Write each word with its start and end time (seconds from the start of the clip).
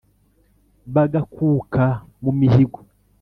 Bagakuka 0.93 1.83
mu 2.23 2.31
mihigo, 2.39 2.79